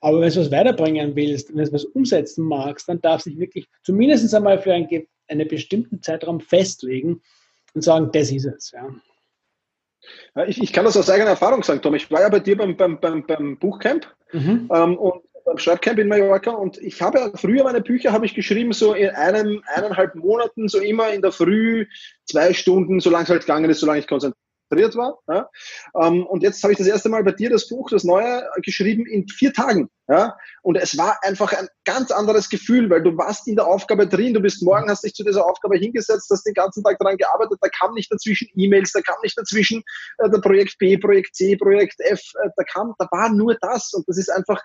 Aber 0.00 0.20
wenn 0.20 0.30
du 0.30 0.40
was 0.40 0.50
weiterbringen 0.50 1.16
willst, 1.16 1.54
wenn 1.54 1.64
du 1.64 1.72
was 1.72 1.84
umsetzen 1.84 2.44
magst, 2.44 2.88
dann 2.88 3.00
darfst 3.00 3.26
du 3.26 3.30
dich 3.30 3.38
wirklich 3.38 3.68
zumindest 3.82 4.32
einmal 4.34 4.58
für 4.58 4.72
einen, 4.72 4.88
einen 5.28 5.48
bestimmten 5.48 6.02
Zeitraum 6.02 6.40
festlegen 6.40 7.22
und 7.74 7.82
sagen, 7.82 8.10
das 8.12 8.30
ist 8.30 8.44
es. 8.44 8.72
Ja. 8.72 8.88
Ich, 10.46 10.62
ich, 10.62 10.72
kann 10.72 10.84
das 10.84 10.96
aus 10.96 11.10
eigener 11.10 11.30
Erfahrung 11.30 11.62
sagen, 11.62 11.82
Tom. 11.82 11.94
Ich 11.94 12.10
war 12.10 12.20
ja 12.20 12.28
bei 12.28 12.40
dir 12.40 12.56
beim, 12.56 12.76
beim, 12.76 13.00
beim, 13.00 13.26
beim 13.26 13.58
Buchcamp 13.58 14.06
mhm. 14.32 14.70
ähm, 14.72 14.96
und 14.96 15.22
beim 15.46 15.58
Schreibcamp 15.58 15.98
in 15.98 16.08
Mallorca 16.08 16.50
und 16.50 16.76
ich 16.78 17.00
habe 17.00 17.32
früher 17.36 17.62
meine 17.62 17.80
Bücher 17.80 18.12
habe 18.12 18.26
ich 18.26 18.34
geschrieben 18.34 18.72
so 18.72 18.94
in 18.94 19.10
einem 19.10 19.62
eineinhalb 19.66 20.16
Monaten 20.16 20.68
so 20.68 20.80
immer 20.80 21.12
in 21.12 21.22
der 21.22 21.32
Früh 21.32 21.86
zwei 22.24 22.52
Stunden, 22.52 22.98
solange 22.98 23.24
es 23.24 23.30
halt 23.30 23.42
gegangen 23.42 23.70
ist, 23.70 23.80
solange 23.80 24.00
ich 24.00 24.08
konzentriert 24.08 24.36
war. 24.96 25.20
Ja. 25.28 25.48
Ähm, 26.02 26.26
und 26.26 26.42
jetzt 26.42 26.60
habe 26.64 26.72
ich 26.72 26.78
das 26.78 26.88
erste 26.88 27.08
Mal 27.08 27.22
bei 27.22 27.30
dir 27.30 27.48
das 27.48 27.68
Buch, 27.68 27.88
das 27.90 28.02
neue, 28.02 28.44
geschrieben 28.62 29.06
in 29.06 29.28
vier 29.28 29.52
Tagen. 29.52 29.88
Ja. 30.08 30.36
Und 30.62 30.76
es 30.76 30.98
war 30.98 31.16
einfach 31.22 31.52
ein 31.52 31.68
ganz 31.84 32.10
anderes 32.10 32.48
Gefühl, 32.48 32.90
weil 32.90 33.04
du 33.04 33.16
warst 33.16 33.46
in 33.46 33.54
der 33.54 33.68
Aufgabe 33.68 34.08
drin, 34.08 34.34
du 34.34 34.40
bist 34.40 34.64
morgen, 34.64 34.90
hast 34.90 35.04
dich 35.04 35.14
zu 35.14 35.22
dieser 35.22 35.46
Aufgabe 35.46 35.78
hingesetzt, 35.78 36.28
hast 36.28 36.44
den 36.44 36.54
ganzen 36.54 36.82
Tag 36.82 36.98
daran 36.98 37.16
gearbeitet, 37.16 37.58
da 37.60 37.68
kam 37.68 37.94
nicht 37.94 38.10
dazwischen 38.10 38.48
E-Mails, 38.56 38.90
da 38.90 39.00
kam 39.00 39.16
nicht 39.22 39.38
dazwischen 39.38 39.84
äh, 40.18 40.28
der 40.28 40.40
Projekt 40.40 40.76
B, 40.78 40.96
Projekt 40.98 41.36
C, 41.36 41.56
Projekt 41.56 42.00
F, 42.00 42.20
äh, 42.42 42.48
da 42.56 42.64
kam, 42.64 42.94
da 42.98 43.06
war 43.12 43.28
nur 43.28 43.56
das 43.60 43.92
und 43.92 44.08
das 44.08 44.18
ist 44.18 44.28
einfach 44.28 44.60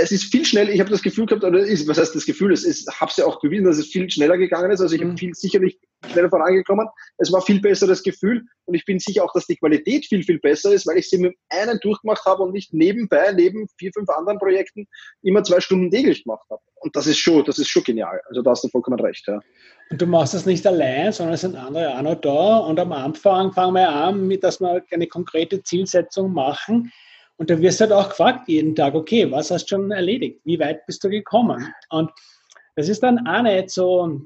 es 0.00 0.12
ist 0.12 0.24
viel 0.24 0.44
schneller, 0.44 0.70
ich 0.70 0.78
habe 0.78 0.90
das 0.90 1.02
Gefühl 1.02 1.26
gehabt, 1.26 1.44
oder 1.44 1.58
ist, 1.58 1.88
was 1.88 1.98
heißt 1.98 2.14
das 2.14 2.24
Gefühl, 2.24 2.52
es 2.52 2.64
ist, 2.64 2.88
habe 3.00 3.10
es 3.10 3.16
ja 3.16 3.26
auch 3.26 3.40
bewiesen, 3.40 3.64
dass 3.64 3.78
es 3.78 3.88
viel 3.88 4.08
schneller 4.08 4.38
gegangen 4.38 4.70
ist, 4.70 4.80
also 4.80 4.94
ich 4.94 5.02
mhm. 5.02 5.08
bin 5.08 5.18
viel 5.18 5.34
sicherlich 5.34 5.78
schneller 6.10 6.30
vorangekommen, 6.30 6.86
es 7.18 7.32
war 7.32 7.42
viel 7.42 7.60
besseres 7.60 8.02
Gefühl 8.04 8.44
und 8.66 8.74
ich 8.74 8.84
bin 8.84 9.00
sicher 9.00 9.24
auch, 9.24 9.32
dass 9.32 9.46
die 9.46 9.56
Qualität 9.56 10.06
viel, 10.06 10.22
viel 10.22 10.38
besser 10.38 10.72
ist, 10.72 10.86
weil 10.86 10.98
ich 10.98 11.10
sie 11.10 11.18
mit 11.18 11.34
einem 11.48 11.78
durchgemacht 11.80 12.24
habe 12.24 12.44
und 12.44 12.52
nicht 12.52 12.72
nebenbei, 12.72 13.32
neben 13.32 13.66
vier, 13.76 13.90
fünf 13.92 14.08
anderen 14.10 14.38
Projekten 14.38 14.86
immer 15.22 15.42
zwei 15.42 15.60
Stunden 15.60 15.90
täglich 15.90 16.22
gemacht 16.22 16.46
habe. 16.48 16.62
Und 16.76 16.94
das 16.94 17.08
ist 17.08 17.18
schon, 17.18 17.44
das 17.44 17.58
ist 17.58 17.68
schon 17.68 17.82
genial. 17.82 18.20
Also 18.28 18.42
da 18.42 18.52
hast 18.52 18.62
du 18.62 18.68
vollkommen 18.68 19.00
recht, 19.00 19.26
ja. 19.26 19.40
Und 19.90 20.00
du 20.00 20.06
machst 20.06 20.34
das 20.34 20.46
nicht 20.46 20.64
allein, 20.64 21.12
sondern 21.12 21.34
es 21.34 21.40
sind 21.40 21.56
andere 21.56 21.98
auch 21.98 22.02
noch 22.02 22.20
da 22.20 22.58
und 22.58 22.78
am 22.78 22.92
Anfang 22.92 23.52
fangen 23.52 23.74
wir 23.74 23.88
an, 23.88 24.28
mit, 24.28 24.44
dass 24.44 24.60
wir 24.60 24.84
eine 24.92 25.08
konkrete 25.08 25.62
Zielsetzung 25.64 26.32
machen 26.32 26.92
und 27.38 27.50
da 27.50 27.60
wirst 27.60 27.80
du 27.80 27.84
halt 27.84 27.92
auch 27.92 28.10
gefragt 28.10 28.48
jeden 28.48 28.74
Tag, 28.74 28.94
okay, 28.94 29.30
was 29.30 29.50
hast 29.50 29.66
du 29.66 29.76
schon 29.76 29.90
erledigt? 29.92 30.40
Wie 30.44 30.58
weit 30.58 30.84
bist 30.86 31.02
du 31.04 31.08
gekommen? 31.08 31.72
Und 31.88 32.10
das 32.74 32.88
ist 32.88 33.02
dann 33.02 33.26
auch 33.26 33.42
nicht 33.42 33.70
so, 33.70 34.20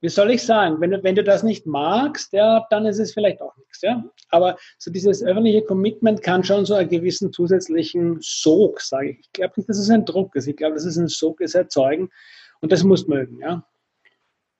wie 0.00 0.08
soll 0.08 0.32
ich 0.32 0.42
sagen, 0.42 0.80
wenn 0.80 0.90
du, 0.90 1.02
wenn 1.02 1.14
du 1.14 1.22
das 1.22 1.44
nicht 1.44 1.64
magst, 1.64 2.32
ja, 2.32 2.66
dann 2.70 2.84
ist 2.84 2.98
es 2.98 3.14
vielleicht 3.14 3.40
auch 3.40 3.56
nichts. 3.56 3.82
Ja? 3.82 4.04
Aber 4.30 4.56
so 4.78 4.90
dieses 4.90 5.22
öffentliche 5.22 5.62
Commitment 5.62 6.22
kann 6.22 6.42
schon 6.42 6.66
so 6.66 6.74
einen 6.74 6.88
gewissen 6.88 7.32
zusätzlichen 7.32 8.18
Sog, 8.20 8.80
sage 8.80 9.10
ich. 9.10 9.20
Ich 9.20 9.32
glaube 9.32 9.54
nicht, 9.56 9.68
dass 9.68 9.78
es 9.78 9.88
ein 9.88 10.04
Druck 10.04 10.34
ist. 10.34 10.48
Ich 10.48 10.56
glaube, 10.56 10.74
dass 10.74 10.84
es 10.84 10.96
ein 10.96 11.08
Sog 11.08 11.40
ist 11.40 11.54
erzeugen. 11.54 12.10
Und 12.60 12.72
das 12.72 12.82
muss 12.82 13.06
mögen, 13.06 13.40
ja. 13.40 13.64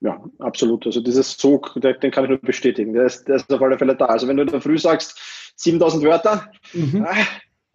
Ja, 0.00 0.22
absolut. 0.38 0.86
Also 0.86 1.00
dieses 1.00 1.36
Sog, 1.36 1.74
den 1.80 2.10
kann 2.10 2.24
ich 2.24 2.30
nur 2.30 2.38
bestätigen. 2.38 2.92
Der 2.92 3.06
ist, 3.06 3.26
der 3.26 3.36
ist 3.36 3.52
auf 3.52 3.62
alle 3.62 3.78
Fälle 3.78 3.96
da. 3.96 4.06
Also 4.06 4.28
wenn 4.28 4.36
du 4.36 4.42
in 4.42 4.48
der 4.48 4.60
Früh 4.60 4.78
sagst, 4.78 5.18
7000 5.56 6.04
Wörter, 6.04 6.50
mhm. 6.72 7.04
ah, 7.08 7.16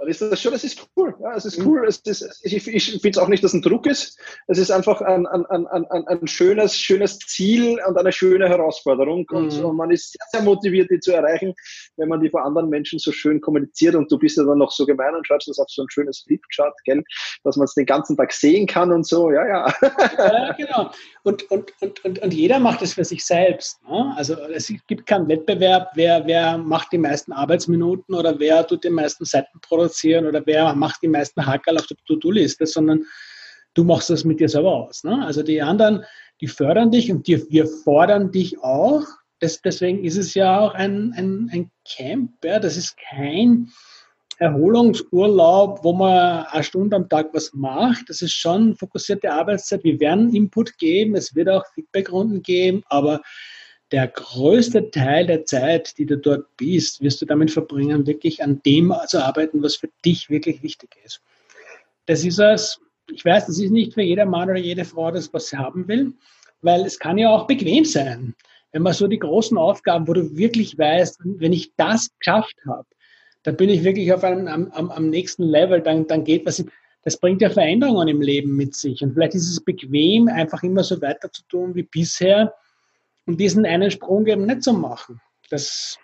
dann 0.01 0.09
ist 0.09 0.19
das 0.19 0.41
schon, 0.41 0.51
das 0.51 0.63
ist 0.63 0.83
cool. 0.97 1.13
Ja, 1.21 1.35
es 1.35 1.45
ist 1.45 1.59
mhm. 1.59 1.67
cool. 1.67 1.85
Es 1.87 1.99
ist, 1.99 2.41
ich 2.43 2.55
ich 2.67 2.91
finde 2.91 3.09
es 3.09 3.17
auch 3.19 3.27
nicht, 3.27 3.43
dass 3.43 3.51
es 3.51 3.59
ein 3.59 3.61
Druck 3.61 3.85
ist. 3.85 4.19
Es 4.47 4.57
ist 4.57 4.71
einfach 4.71 4.99
ein, 5.01 5.27
ein, 5.27 5.45
ein, 5.45 5.67
ein, 5.67 6.07
ein 6.07 6.27
schönes, 6.27 6.75
schönes 6.75 7.19
Ziel 7.19 7.79
und 7.87 7.95
eine 7.95 8.11
schöne 8.11 8.49
Herausforderung. 8.49 9.27
Und, 9.29 9.55
mhm. 9.59 9.65
und, 9.65 9.77
man 9.77 9.91
ist 9.91 10.13
sehr, 10.13 10.25
sehr 10.31 10.41
motiviert, 10.41 10.89
die 10.89 10.99
zu 10.99 11.11
erreichen, 11.11 11.53
wenn 11.97 12.09
man 12.09 12.19
die 12.19 12.31
vor 12.31 12.43
anderen 12.43 12.69
Menschen 12.69 12.97
so 12.97 13.11
schön 13.11 13.41
kommuniziert. 13.41 13.93
Und 13.93 14.11
du 14.11 14.17
bist 14.17 14.37
ja 14.37 14.43
dann 14.43 14.57
noch 14.57 14.71
so 14.71 14.87
gemein 14.87 15.13
und 15.13 15.27
schreibst 15.27 15.47
das 15.47 15.59
auf 15.59 15.69
so 15.69 15.83
ein 15.83 15.89
schönes 15.91 16.23
Flipchart, 16.25 16.73
gell, 16.85 17.03
dass 17.43 17.57
man 17.57 17.65
es 17.65 17.75
den 17.75 17.85
ganzen 17.85 18.17
Tag 18.17 18.33
sehen 18.33 18.65
kann 18.65 18.91
und 18.91 19.05
so. 19.05 19.31
Ja, 19.31 19.47
ja. 19.47 19.73
ja 20.17 20.53
genau. 20.57 20.89
Und, 21.23 21.43
und, 21.51 21.73
und, 21.79 22.03
und, 22.03 22.19
und 22.19 22.33
jeder 22.33 22.57
macht 22.57 22.81
es 22.81 22.95
für 22.95 23.05
sich 23.05 23.23
selbst. 23.23 23.79
Ne? 23.83 24.13
Also 24.17 24.33
es 24.33 24.73
gibt 24.87 25.05
keinen 25.05 25.27
Wettbewerb, 25.27 25.91
wer, 25.93 26.25
wer 26.25 26.57
macht 26.57 26.91
die 26.91 26.97
meisten 26.97 27.31
Arbeitsminuten 27.33 28.15
oder 28.15 28.39
wer 28.39 28.65
tut 28.65 28.83
die 28.83 28.89
meisten 28.89 29.25
Seiten 29.25 29.59
produzieren 29.61 29.90
oder 30.25 30.45
wer 30.45 30.73
macht 30.75 31.01
die 31.01 31.07
meisten 31.07 31.45
Hackerl 31.45 31.77
auf 31.77 31.87
der 31.87 31.97
To-Do-Liste, 32.07 32.65
sondern 32.65 33.03
du 33.73 33.83
machst 33.83 34.09
das 34.09 34.23
mit 34.23 34.39
dir 34.39 34.49
selber 34.49 34.87
aus. 34.87 35.03
Ne? 35.03 35.25
Also 35.25 35.43
die 35.43 35.61
anderen, 35.61 36.03
die 36.41 36.47
fördern 36.47 36.91
dich 36.91 37.11
und 37.11 37.27
die, 37.27 37.49
wir 37.51 37.67
fordern 37.67 38.31
dich 38.31 38.59
auch, 38.59 39.03
das, 39.39 39.61
deswegen 39.61 40.03
ist 40.03 40.17
es 40.17 40.33
ja 40.35 40.59
auch 40.59 40.73
ein, 40.73 41.13
ein, 41.15 41.49
ein 41.51 41.71
Camp. 41.87 42.31
Ja? 42.43 42.59
Das 42.59 42.77
ist 42.77 42.95
kein 42.97 43.69
Erholungsurlaub, 44.37 45.83
wo 45.83 45.93
man 45.93 46.45
eine 46.45 46.63
Stunde 46.63 46.95
am 46.95 47.09
Tag 47.09 47.29
was 47.33 47.53
macht. 47.53 48.09
Das 48.09 48.21
ist 48.21 48.33
schon 48.33 48.75
fokussierte 48.75 49.31
Arbeitszeit. 49.31 49.83
Wir 49.83 49.99
werden 49.99 50.33
Input 50.33 50.77
geben, 50.77 51.15
es 51.15 51.35
wird 51.35 51.49
auch 51.49 51.63
Feedbackrunden 51.73 52.41
geben, 52.41 52.83
aber 52.87 53.21
der 53.91 54.07
größte 54.07 54.89
Teil 54.91 55.27
der 55.27 55.45
Zeit, 55.45 55.97
die 55.97 56.05
du 56.05 56.17
dort 56.17 56.45
bist, 56.57 57.01
wirst 57.01 57.21
du 57.21 57.25
damit 57.25 57.51
verbringen, 57.51 58.07
wirklich 58.07 58.41
an 58.41 58.61
dem 58.65 58.93
zu 59.07 59.23
arbeiten, 59.23 59.61
was 59.61 59.75
für 59.75 59.89
dich 60.05 60.29
wirklich 60.29 60.63
wichtig 60.63 60.95
ist. 61.03 61.21
Das 62.05 62.23
ist 62.23 62.39
es, 62.39 62.79
ich 63.11 63.25
weiß, 63.25 63.47
das 63.47 63.59
ist 63.59 63.71
nicht 63.71 63.93
für 63.93 64.01
jeder 64.01 64.25
Mann 64.25 64.49
oder 64.49 64.59
jede 64.59 64.85
Frau 64.85 65.11
das, 65.11 65.33
was 65.33 65.47
sie 65.47 65.57
haben 65.57 65.87
will, 65.87 66.13
weil 66.61 66.85
es 66.85 66.99
kann 66.99 67.17
ja 67.17 67.29
auch 67.29 67.47
bequem 67.47 67.83
sein. 67.83 68.33
Wenn 68.71 68.83
man 68.83 68.93
so 68.93 69.07
die 69.07 69.19
großen 69.19 69.57
Aufgaben, 69.57 70.07
wo 70.07 70.13
du 70.13 70.37
wirklich 70.37 70.77
weißt, 70.77 71.19
wenn 71.23 71.51
ich 71.51 71.73
das 71.75 72.09
geschafft 72.17 72.55
habe, 72.65 72.85
dann 73.43 73.57
bin 73.57 73.69
ich 73.69 73.83
wirklich 73.83 74.13
auf 74.13 74.23
einem, 74.23 74.47
am, 74.47 74.91
am 74.91 75.09
nächsten 75.09 75.43
Level, 75.43 75.81
dann, 75.81 76.07
dann 76.07 76.23
geht 76.23 76.45
was. 76.45 76.63
Das 77.03 77.17
bringt 77.17 77.41
ja 77.41 77.49
Veränderungen 77.49 78.07
im 78.07 78.21
Leben 78.21 78.55
mit 78.55 78.75
sich. 78.75 79.01
Und 79.01 79.13
vielleicht 79.13 79.33
ist 79.33 79.49
es 79.49 79.59
bequem, 79.59 80.27
einfach 80.27 80.61
immer 80.61 80.83
so 80.83 81.01
weiter 81.01 81.31
zu 81.31 81.41
tun 81.49 81.73
wie 81.73 81.81
bisher 81.81 82.53
und 83.25 83.39
diesen 83.39 83.65
einen 83.65 83.91
Sprung 83.91 84.25
eben 84.27 84.45
nicht 84.45 84.63
zu 84.63 84.73
machen. 84.73 85.21
Das, 85.49 85.97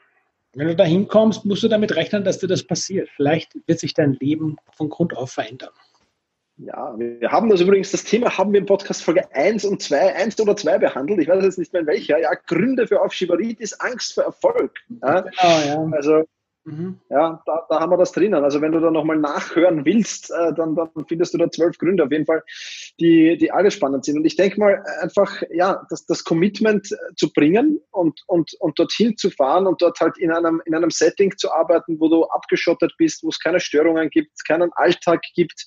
wenn 0.53 0.67
du 0.67 0.75
da 0.75 0.83
hinkommst, 0.83 1.45
musst 1.45 1.63
du 1.63 1.67
damit 1.67 1.95
rechnen, 1.95 2.23
dass 2.23 2.39
dir 2.39 2.47
das 2.47 2.63
passiert. 2.63 3.09
Vielleicht 3.15 3.53
wird 3.65 3.79
sich 3.79 3.93
dein 3.93 4.13
Leben 4.13 4.57
von 4.75 4.89
Grund 4.89 5.15
auf 5.15 5.31
verändern. 5.31 5.71
Ja, 6.59 6.95
wir 6.97 7.31
haben 7.31 7.49
das 7.49 7.61
übrigens, 7.61 7.91
das 7.91 8.03
Thema 8.03 8.35
haben 8.35 8.51
wir 8.51 8.59
im 8.59 8.65
Podcast 8.65 9.03
Folge 9.03 9.31
1 9.35 9.63
und 9.65 9.81
2, 9.81 10.15
1 10.15 10.39
oder 10.39 10.55
2 10.55 10.79
behandelt. 10.79 11.19
Ich 11.19 11.27
weiß 11.27 11.43
jetzt 11.43 11.59
nicht 11.59 11.71
mehr 11.71 11.83
in 11.83 11.87
welcher. 11.87 12.19
Ja, 12.19 12.31
Gründe 12.33 12.87
für 12.87 12.99
Aufschieberitis, 12.99 13.73
Angst 13.79 14.15
vor 14.15 14.23
Erfolg. 14.23 14.73
Ja? 15.01 15.21
Genau, 15.21 15.31
ja. 15.39 15.89
Also 15.95 16.23
Mhm. 16.67 16.99
Ja, 17.09 17.41
da, 17.45 17.65
da, 17.69 17.79
haben 17.79 17.91
wir 17.91 17.97
das 17.97 18.11
drinnen. 18.11 18.43
Also 18.43 18.59
wenn 18.59 18.73
du 18.73 18.81
da 18.81 18.91
nochmal 18.91 19.17
nachhören 19.17 19.85
willst, 19.85 20.29
äh, 20.31 20.53
dann, 20.53 20.75
dann, 20.75 20.89
findest 21.07 21.33
du 21.33 21.37
da 21.37 21.49
zwölf 21.49 21.77
Gründe 21.77 22.03
auf 22.03 22.11
jeden 22.11 22.25
Fall, 22.25 22.43
die, 22.99 23.37
die 23.37 23.51
alle 23.51 23.71
spannend 23.71 24.03
sind. 24.03 24.17
Und 24.17 24.25
ich 24.25 24.35
denke 24.35 24.59
mal 24.59 24.83
einfach, 24.99 25.43
ja, 25.49 25.81
das, 25.89 26.05
das 26.05 26.25
Commitment 26.25 26.91
äh, 26.91 26.95
zu 27.15 27.31
bringen 27.31 27.79
und, 27.91 28.19
und, 28.27 28.51
und 28.59 28.77
dorthin 28.77 29.15
zu 29.15 29.29
fahren 29.29 29.65
und 29.65 29.81
dort 29.81 29.97
halt 30.01 30.17
in 30.17 30.29
einem, 30.29 30.61
in 30.65 30.75
einem 30.75 30.89
Setting 30.89 31.37
zu 31.37 31.49
arbeiten, 31.53 32.01
wo 32.01 32.09
du 32.09 32.25
abgeschottet 32.25 32.93
bist, 32.97 33.23
wo 33.23 33.29
es 33.29 33.39
keine 33.39 33.61
Störungen 33.61 34.09
gibt, 34.09 34.45
keinen 34.45 34.69
Alltag 34.73 35.21
gibt. 35.35 35.65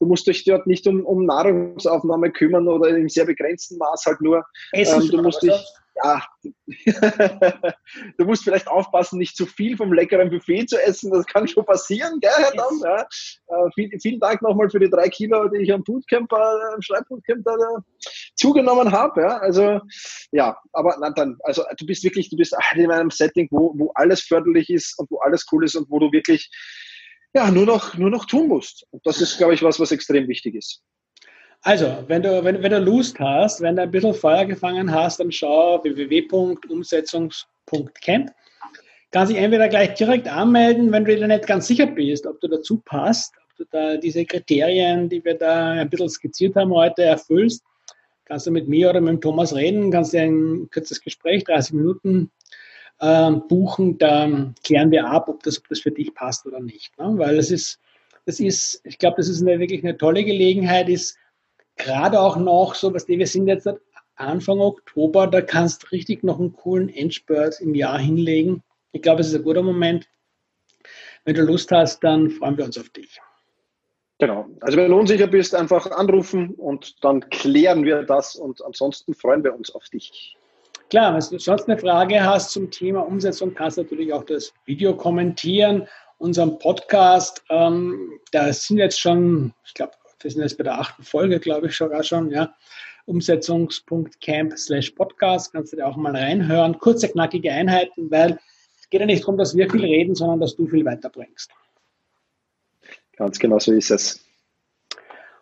Du 0.00 0.06
musst 0.06 0.26
dich 0.26 0.44
dort 0.44 0.66
nicht 0.66 0.86
um, 0.86 1.06
um 1.06 1.24
Nahrungsaufnahme 1.24 2.30
kümmern 2.30 2.68
oder 2.68 2.90
im 2.90 3.08
sehr 3.08 3.24
begrenzten 3.24 3.78
Maß 3.78 4.04
halt 4.04 4.20
nur. 4.20 4.44
Ähm, 4.74 5.08
du 5.08 5.22
musst 5.22 5.42
dich 5.42 5.54
ja, 5.96 6.22
du 8.18 8.24
musst 8.24 8.44
vielleicht 8.44 8.68
aufpassen, 8.68 9.18
nicht 9.18 9.36
zu 9.36 9.46
viel 9.46 9.76
vom 9.76 9.92
leckeren 9.92 10.30
Buffet 10.30 10.66
zu 10.66 10.82
essen. 10.82 11.10
Das 11.10 11.26
kann 11.26 11.46
schon 11.46 11.64
passieren, 11.64 12.18
gell, 12.20 12.30
Herr 12.36 12.52
Damm? 12.52 12.80
Ja. 12.82 13.02
Äh, 13.02 13.70
viel, 13.74 13.90
vielen 14.00 14.20
Dank 14.20 14.42
nochmal 14.42 14.70
für 14.70 14.80
die 14.80 14.90
drei 14.90 15.08
Kilo, 15.08 15.48
die 15.48 15.62
ich 15.62 15.72
am 15.72 15.84
Bootcamp, 15.84 16.32
äh, 16.32 16.74
am 16.74 16.82
Schreibbootcamp 16.82 17.44
da 17.44 17.56
zugenommen 18.36 18.90
habe. 18.90 19.20
Ja. 19.20 19.38
Also, 19.38 19.80
ja, 20.30 20.56
aber 20.72 20.96
na, 21.00 21.10
dann, 21.10 21.36
also 21.42 21.62
du 21.76 21.86
bist 21.86 22.04
wirklich, 22.04 22.30
du 22.30 22.36
bist 22.36 22.56
in 22.74 22.90
einem 22.90 23.10
Setting, 23.10 23.48
wo, 23.50 23.74
wo 23.76 23.92
alles 23.94 24.22
förderlich 24.22 24.70
ist 24.70 24.98
und 24.98 25.10
wo 25.10 25.18
alles 25.20 25.46
cool 25.52 25.64
ist 25.64 25.76
und 25.76 25.90
wo 25.90 25.98
du 25.98 26.10
wirklich 26.12 26.50
ja, 27.34 27.50
nur 27.50 27.66
noch, 27.66 27.96
nur 27.96 28.10
noch 28.10 28.26
tun 28.26 28.48
musst. 28.48 28.86
Und 28.90 29.06
das 29.06 29.20
ist, 29.20 29.38
glaube 29.38 29.54
ich, 29.54 29.62
was, 29.62 29.80
was 29.80 29.92
extrem 29.92 30.28
wichtig 30.28 30.54
ist. 30.54 30.82
Also, 31.64 32.02
wenn 32.08 32.22
du, 32.22 32.42
wenn, 32.42 32.60
wenn 32.60 32.72
du 32.72 32.80
Lust 32.80 33.20
hast, 33.20 33.60
wenn 33.60 33.76
du 33.76 33.82
ein 33.82 33.90
bisschen 33.90 34.14
Feuer 34.14 34.44
gefangen 34.44 34.92
hast, 34.92 35.20
dann 35.20 35.30
schau 35.30 35.80
www.umsetzungs.camp. 35.82 38.30
Kannst 39.12 39.32
dich 39.32 39.38
entweder 39.38 39.68
gleich 39.68 39.94
direkt 39.94 40.26
anmelden, 40.26 40.90
wenn 40.90 41.04
du 41.04 41.14
dir 41.14 41.28
nicht 41.28 41.46
ganz 41.46 41.68
sicher 41.68 41.86
bist, 41.86 42.26
ob 42.26 42.40
du 42.40 42.48
dazu 42.48 42.82
passt, 42.84 43.32
ob 43.44 43.54
du 43.56 43.64
da 43.70 43.96
diese 43.96 44.24
Kriterien, 44.24 45.08
die 45.08 45.24
wir 45.24 45.34
da 45.34 45.70
ein 45.72 45.88
bisschen 45.88 46.08
skizziert 46.08 46.56
haben 46.56 46.72
heute, 46.72 47.04
erfüllst. 47.04 47.62
Kannst 48.24 48.48
du 48.48 48.50
mit 48.50 48.66
mir 48.66 48.90
oder 48.90 49.00
mit 49.00 49.20
Thomas 49.20 49.54
reden, 49.54 49.92
kannst 49.92 50.14
dir 50.14 50.22
ein 50.22 50.68
kurzes 50.72 51.00
Gespräch, 51.00 51.44
30 51.44 51.74
Minuten 51.74 52.32
äh, 52.98 53.30
buchen, 53.30 53.98
dann 53.98 54.56
klären 54.64 54.90
wir 54.90 55.06
ab, 55.06 55.28
ob 55.28 55.44
das, 55.44 55.58
ob 55.58 55.68
das 55.68 55.78
für 55.80 55.92
dich 55.92 56.12
passt 56.14 56.44
oder 56.44 56.58
nicht. 56.58 56.98
Ne? 56.98 57.12
Weil 57.18 57.38
es 57.38 57.52
ist, 57.52 57.78
das 58.26 58.40
ist, 58.40 58.80
ich 58.84 58.98
glaube, 58.98 59.18
das 59.18 59.28
ist 59.28 59.42
eine, 59.42 59.60
wirklich 59.60 59.84
eine 59.84 59.96
tolle 59.96 60.24
Gelegenheit, 60.24 60.88
ist 60.88 61.16
gerade 61.76 62.20
auch 62.20 62.36
noch 62.36 62.74
so, 62.74 62.92
was 62.94 63.08
wir 63.08 63.26
sind 63.26 63.48
jetzt 63.48 63.68
Anfang 64.16 64.60
Oktober, 64.60 65.26
da 65.26 65.40
kannst 65.40 65.82
du 65.82 65.86
richtig 65.88 66.22
noch 66.22 66.38
einen 66.38 66.52
coolen 66.52 66.88
Endspurt 66.88 67.60
im 67.60 67.74
Jahr 67.74 67.98
hinlegen. 67.98 68.62
Ich 68.92 69.02
glaube, 69.02 69.22
es 69.22 69.28
ist 69.28 69.34
ein 69.34 69.42
guter 69.42 69.62
Moment. 69.62 70.08
Wenn 71.24 71.34
du 71.34 71.42
Lust 71.42 71.70
hast, 71.70 72.00
dann 72.04 72.30
freuen 72.30 72.56
wir 72.56 72.64
uns 72.64 72.78
auf 72.78 72.88
dich. 72.90 73.20
Genau. 74.18 74.46
Also 74.60 74.76
wenn 74.76 74.90
du 74.90 74.98
unsicher 74.98 75.26
bist, 75.26 75.54
einfach 75.54 75.90
anrufen 75.90 76.54
und 76.54 77.02
dann 77.02 77.28
klären 77.30 77.84
wir 77.84 78.02
das 78.02 78.36
und 78.36 78.64
ansonsten 78.64 79.14
freuen 79.14 79.42
wir 79.42 79.54
uns 79.54 79.74
auf 79.74 79.88
dich. 79.88 80.36
Klar, 80.90 81.14
wenn 81.14 81.28
du 81.30 81.38
sonst 81.38 81.68
eine 81.68 81.78
Frage 81.78 82.22
hast 82.22 82.50
zum 82.50 82.70
Thema 82.70 83.00
Umsetzung, 83.00 83.54
kannst 83.54 83.78
du 83.78 83.82
natürlich 83.82 84.12
auch 84.12 84.24
das 84.24 84.52
Video 84.66 84.94
kommentieren. 84.94 85.88
Unseren 86.18 86.58
Podcast, 86.58 87.42
ähm, 87.48 88.20
da 88.30 88.52
sind 88.52 88.78
jetzt 88.78 89.00
schon, 89.00 89.54
ich 89.64 89.74
glaube, 89.74 89.92
wir 90.24 90.30
sind 90.30 90.42
jetzt 90.42 90.58
bei 90.58 90.64
der 90.64 90.78
achten 90.78 91.02
Folge, 91.02 91.40
glaube 91.40 91.66
ich, 91.68 91.76
sogar 91.76 92.02
schon, 92.02 92.30
ja. 92.30 92.54
Umsetzungs.camp 93.04 94.56
slash 94.56 94.90
Podcast, 94.90 95.52
kannst 95.52 95.72
du 95.72 95.76
dir 95.76 95.86
auch 95.86 95.96
mal 95.96 96.14
reinhören. 96.14 96.78
Kurze, 96.78 97.08
knackige 97.08 97.52
Einheiten, 97.52 98.10
weil 98.10 98.38
es 98.80 98.88
geht 98.90 99.00
ja 99.00 99.06
nicht 99.06 99.22
darum, 99.22 99.36
dass 99.36 99.56
wir 99.56 99.68
viel 99.68 99.84
reden, 99.84 100.14
sondern 100.14 100.40
dass 100.40 100.54
du 100.54 100.68
viel 100.68 100.84
weiterbringst. 100.84 101.50
Ganz 103.16 103.38
genau 103.38 103.58
so 103.58 103.72
ist 103.72 103.90
es. 103.90 104.24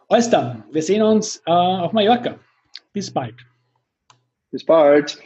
Alles 0.09 0.31
dann, 0.31 0.65
wir 0.73 0.83
sehen 0.83 1.03
uns 1.03 1.43
äh, 1.47 1.51
auf 1.51 1.93
Mallorca. 1.93 2.39
Bis 2.93 3.13
bald. 3.13 3.37
Bis 4.51 4.65
bald. 4.65 5.19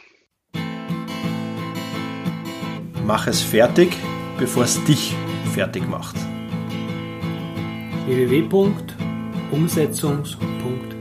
Mach 3.03 3.27
es 3.27 3.41
fertig, 3.41 3.95
bevor 4.37 4.63
es 4.63 4.83
dich 4.85 5.15
fertig 5.53 5.87
macht. 5.87 6.15
www 8.05 8.94
umsetzungspunkt 9.51 10.94